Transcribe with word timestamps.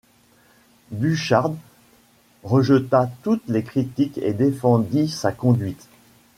Duchardt 0.89 1.55
rejeta 2.43 3.07
toutes 3.21 3.43
les 3.47 3.61
critiques 3.63 4.17
et 4.17 4.33
défendit 4.33 5.07
sa 5.09 5.31
conduite. 5.31 5.87